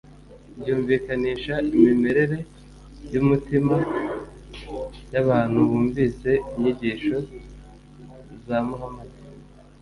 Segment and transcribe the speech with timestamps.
[0.59, 2.37] “ryumvikanisha imimerere
[3.13, 3.75] y’umutima
[5.11, 7.15] y’abantu bumvise inyigisho
[8.45, 9.19] za muhamadi.”